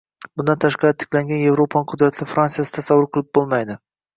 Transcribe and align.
Bundan 0.39 0.61
tashqari, 0.63 0.95
tiklangan 1.03 1.43
Yevropani 1.43 1.89
qudratli 1.93 2.29
Frantsiyasiz 2.33 2.75
tasavvur 2.79 3.09
qilib 3.15 3.31
bo‘lmaydi 3.41 3.79